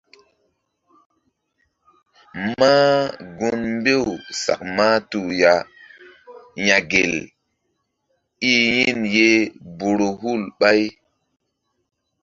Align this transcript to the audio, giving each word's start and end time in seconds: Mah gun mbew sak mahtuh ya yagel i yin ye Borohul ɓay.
Mah 2.57 3.01
gun 3.37 3.59
mbew 3.77 4.05
sak 4.43 4.59
mahtuh 4.75 5.29
ya 5.41 5.53
yagel 6.67 7.13
i 8.51 8.53
yin 8.73 8.99
ye 9.15 9.29
Borohul 9.77 10.41
ɓay. 10.59 10.81